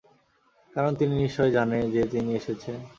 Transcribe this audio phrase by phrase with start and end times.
[0.73, 2.77] কারণ তিনি নিশ্চয়ই জানে যে তিনি এসেছেন।